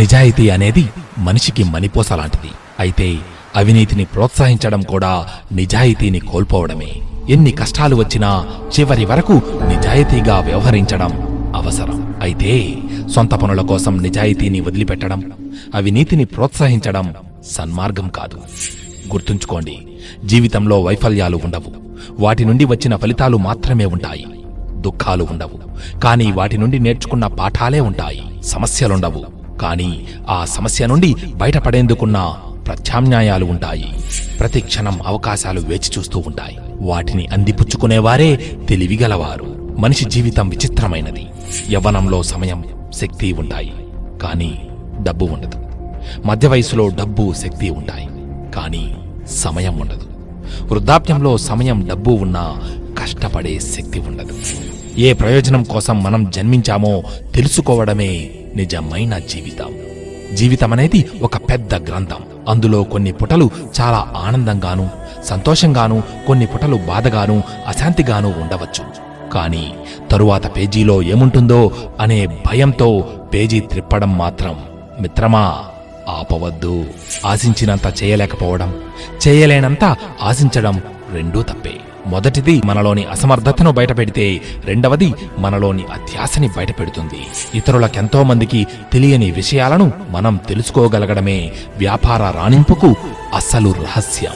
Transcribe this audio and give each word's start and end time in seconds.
నిజాయితీ 0.00 0.48
అనేది 0.48 0.88
మనిషికి 1.18 1.64
మణిపోసలాంటిది 1.64 2.50
అయితే 2.80 3.18
అవినీతిని 3.56 4.04
ప్రోత్సహించడం 4.04 4.82
కూడా 4.82 5.28
నిజాయితీని 5.52 6.18
కోల్పోవడమే. 6.18 6.88
ఎన్ని 7.28 7.52
కష్టాలు 7.52 7.96
వచ్చినా 7.96 8.46
చివరి 8.80 9.04
వరకు 9.04 9.32
నిజాయితీగా 9.68 10.38
వ్యవహరించడం 10.38 11.10
అవసరం. 11.56 12.14
అయితే 12.22 12.78
సొంత 13.14 13.34
పనుల 13.34 13.60
కోసం 13.60 14.02
నిజాయితీని 14.02 14.60
వదిలిపెట్టడం 14.60 15.32
అవినీతిని 15.74 16.24
ప్రోత్సహించడం 16.24 17.14
సన్మార్గం 17.50 18.08
కాదు. 18.08 18.36
గుర్తుంచుకోండి 19.12 19.78
జీవితంలో 20.24 20.80
వైఫల్యాలు 20.80 21.40
ఉండవు. 21.44 21.72
వాటి 22.20 22.44
నుండి 22.44 22.64
వచ్చిన 22.64 22.96
ఫలితాలు 22.96 23.36
మాత్రమే 23.36 23.84
ఉంటాయి. 23.84 24.26
దుఃఖాలు 24.76 25.26
ఉండవు. 25.30 25.58
కానీ 26.00 26.32
వాటి 26.32 26.58
నుండి 26.58 26.78
నేర్చుకున్న 26.78 27.26
పాఠాలే 27.26 27.80
ఉంటాయి. 27.80 28.22
సమస్యలుండవు. 28.44 29.39
కానీ 29.60 30.08
ఆ 30.28 30.44
సమస్య 30.44 30.86
నుండి 30.86 31.14
బయటపడేందుకున్న 31.34 32.36
ప్రత్యామ్నాయాలు 32.66 33.44
ఉంటాయి. 33.44 33.94
ప్రతి 34.40 34.60
క్షణం 34.60 35.00
అవకాశాలు 35.06 35.60
వేచి 35.60 35.98
చూస్తూ 35.98 36.22
ఉంటాయి. 36.26 36.58
వాటిని 36.80 37.26
అందిపుచ్చుకునేవారే 37.26 38.36
తెలివిగలవారు. 38.68 39.76
మనిషి 39.78 40.04
జీవితం 40.04 40.48
విచిత్రమైనది. 40.48 41.26
యవ్వనంలో 41.70 42.22
సమయం 42.22 42.64
శక్తి 42.94 43.32
ఉంటాయి. 43.32 43.72
కానీ 44.22 44.68
డబ్బు 45.02 45.24
ఉండదు. 45.24 45.64
మధ్య 46.26 46.48
వయసులో 46.48 46.88
డబ్బు 46.88 47.32
శక్తి 47.32 47.70
ఉంటాయి. 47.70 48.08
కానీ 48.54 48.96
సమయం 49.28 49.78
ఉండదు. 49.78 50.04
వృద్ధాప్యంలో 50.62 51.38
సమయం 51.38 51.86
డబ్బు 51.88 52.10
ఉన్నా 52.10 52.56
కష్టపడే 52.98 53.58
శక్తి 53.58 53.98
ఉండదు. 53.98 54.34
ఏ 54.98 55.12
ప్రయోజనం 55.12 55.64
కోసం 55.64 56.02
మనం 56.02 56.30
జన్మించామో 56.30 57.02
తెలుసుకోవడమే 57.34 58.30
నిజమైన 58.56 59.18
జీవితం. 59.18 59.78
జీవితం 60.36 60.72
అనేది 60.72 61.10
ఒక 61.22 61.36
పెద్ద 61.36 61.74
గ్రంథం. 61.74 62.24
అందులో 62.48 62.82
కొన్ని 62.82 63.12
పుటలు 63.12 63.50
చాలా 63.80 64.12
ఆనందంగాను 64.16 64.90
సంతోషంగాను 65.24 66.02
కొన్ని 66.26 66.46
పుటలు 66.46 66.76
బాధగాను 66.76 67.42
అశాంతిగాను 67.66 68.28
ఉండవచ్చు. 68.28 68.84
కానీ 69.30 69.74
తరువాత 70.10 70.56
పేజీలో 70.56 71.02
ఏముంటుందో 71.02 71.70
అనే 72.00 72.26
భయంతో 72.26 73.08
పేజీ 73.34 73.60
త్రిప్పడం 73.60 74.18
మాత్రం 74.18 74.64
మిత్రమా 75.00 75.58
ఆపవద్దు. 76.08 76.84
ఆశించినంత 77.26 78.02
చేయలేకపోవడం 78.02 78.82
చేయలేనంత 79.28 79.96
ఆశించడం 80.22 80.82
రెండూ 81.12 81.42
తప్పే. 81.42 81.80
మొదటిది 82.06 82.62
మనలోని 82.64 83.04
అసమర్థతను 83.04 83.72
బయటపెడితే 83.72 84.40
రెండవది 84.64 85.14
మనలోని 85.38 85.84
అధ్యాసని 85.92 86.48
బయటపెడుతుంది. 86.56 87.26
ఇతరులకెంతో 87.54 88.22
మందికి 88.22 88.66
తెలియని 88.92 89.30
విషయాలను 89.30 89.92
మనం 90.10 90.40
తెలుసుకోగలగడమే 90.48 91.52
వ్యాపార 91.78 92.30
రాణింపుకు 92.30 92.96
అస్సలు 93.34 93.74
రహస్యం. 93.78 94.32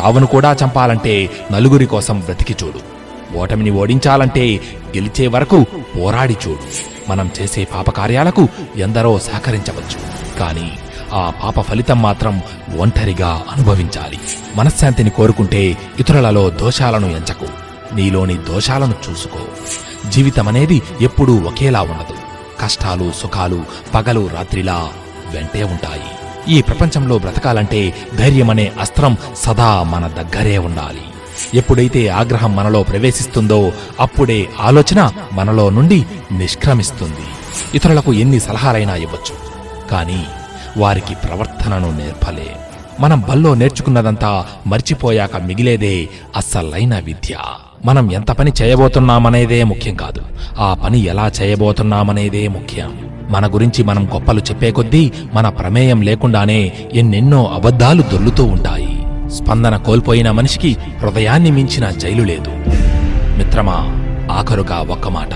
చావును 0.00 0.26
కూడా 0.26 0.56
చంపాలంటే 0.64 1.30
నలుగురి 1.52 1.86
కోసం 1.86 2.20
బ్రతికి 2.20 2.64
చూడు. 2.64 2.94
ఓటమిని 3.36 3.70
ఓడించాలంటే 3.70 4.60
గెలిచే 4.96 5.26
వరకు 5.26 5.66
పోరాడి 5.96 6.36
చూడు. 6.48 6.94
మనం 7.10 7.30
చేసే 7.42 7.64
పాపకార్యాలకు 7.64 8.48
ఎందరో 8.76 9.18
సహకరించవచ్చు. 9.18 10.14
కానీ 10.38 10.72
ఆ 11.12 11.32
పాప 11.44 11.60
ఫలితం 11.60 12.02
మాత్రం 12.02 12.42
ఒంటరిగా 12.78 13.42
అనుభవించాలి. 13.52 14.18
మనశ్శాంతిని 14.56 15.10
కోరుకుంటే 15.10 15.76
ఇతరులలో 16.00 16.50
దోషాలను 16.50 17.06
ఎంచకు. 17.06 17.46
నీలోని 17.94 18.34
దోషాలను 18.34 18.94
చూసుకో. 19.10 19.38
జీవితమనేది 20.10 20.82
ఎప్పుడూ 21.00 21.40
ఒకేలా 21.40 21.82
ఉండదు. 21.82 22.14
కష్టాలు 22.60 23.12
సుఖాలు 23.12 23.64
పగలు 23.94 24.30
రాత్రిలా 24.34 24.88
వెంటే 25.30 25.62
ఉంటాయి. 25.62 26.02
ఈ 26.48 26.62
ప్రపంచంలో 26.62 27.18
బ్రతకాలంటే 27.18 27.94
ధైర్యమనే 28.16 28.72
అస్త్రం 28.80 29.16
సదా 29.36 29.82
మన 29.82 30.06
దగ్గరే 30.06 30.58
ఉండాలి. 30.58 31.02
ఎప్పుడైతే 31.54 32.08
ఆగ్రహం 32.08 32.56
మనలో 32.56 32.82
ప్రవేశిస్తుందో 32.82 33.72
అప్పుడే 34.00 34.48
ఆలోచన 34.60 35.12
మనలో 35.32 35.70
నుండి 35.70 36.06
నిష్క్రమిస్తుంది. 36.32 37.26
ఇతరులకు 37.74 38.12
ఎన్ని 38.12 38.40
సలహాలైనా 38.40 38.94
ఇవ్వచ్చు. 38.94 39.36
కానీ 39.90 40.26
వారికి 40.76 41.14
ప్రవర్తనను 41.14 41.98
నేర్పలే. 41.98 42.46
మనం 43.00 43.24
బల్లో 43.30 43.54
నేర్చుకున్నదంతా 43.54 44.44
మర్చిపోయాక 44.66 45.36
మిగిలేదే 45.36 46.08
అస్సలైన 46.36 46.98
విద్య. 46.98 47.36
మనం 47.84 48.12
ఎంత 48.12 48.30
పని 48.30 48.52
చేయబోతున్నామనేదే 48.62 49.64
ముఖ్యం 49.64 49.94
కాదు. 49.94 50.20
ఆ 50.58 50.74
పని 50.74 50.98
ఎలా 50.98 51.30
చేయబోతున్నామనేదే 51.42 52.48
ముఖ్యం. 52.48 53.10
మన 53.30 53.46
గురించి 53.46 53.84
మనం 53.84 54.08
గొప్పలు 54.14 54.40
చెప్పే 54.40 54.70
కొద్దీ 54.70 55.12
మన 55.34 55.48
ప్రమేయం 55.48 56.02
లేకుండానే 56.02 56.72
ఎన్నెన్నో 56.94 57.46
అబద్ధాలు 57.46 58.02
దొల్లుతూ 58.02 58.44
ఉంటాయి. 58.44 59.06
స్పందన 59.30 59.76
కోల్పోయిన 59.76 60.30
మనిషికి 60.30 60.76
హృదయాన్ని 60.98 61.50
మించిన 61.50 61.90
జైలు 61.90 62.22
లేదు. 62.22 62.50
మిత్రమా 63.38 64.04
ఆఖరుగా 64.32 64.86
ఒక్క 64.90 65.08
మాట. 65.08 65.34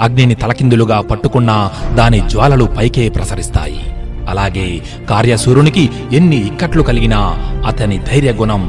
అగ్నిని 0.00 0.34
తలకిందులుగా 0.34 1.00
పట్టుకున్నా 1.00 1.70
దాని 1.94 2.28
జ్వాలలు 2.28 2.64
పైకే 2.64 3.08
ప్రసరిస్తాయి. 3.08 3.89
అలాగే 4.30 4.82
కార్యసూరునికి 5.10 5.90
ఎన్ని 6.12 6.46
ఇక్కట్లు 6.46 6.82
కలిగినా 6.82 7.20
అతని 7.66 7.98
ధైర్య 7.98 8.32
గుణం 8.32 8.62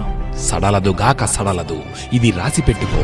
సడలదుగాక 0.49 1.25
సడలదు. 1.25 1.79
ఇది 2.13 2.31
రాసిపెట్టుకో. 2.31 3.03